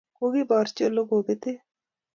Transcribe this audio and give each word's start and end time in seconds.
kokiborchi 0.17 0.81
ole 0.87 1.01
kobetee 1.09 1.57